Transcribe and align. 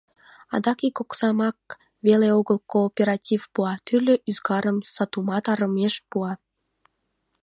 Адак 0.55 0.79
ик 0.87 0.97
оксамак 1.03 1.59
веле 2.05 2.27
огыл 2.39 2.57
кооператив 2.73 3.41
пуа— 3.53 3.73
тӱрлӧ 3.85 4.15
ӱзгарым, 4.29 4.77
сатумат 4.93 5.45
арымеш 5.51 5.95
пуа. 6.09 6.31